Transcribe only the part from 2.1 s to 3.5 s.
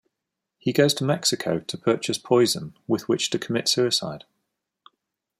poison with which to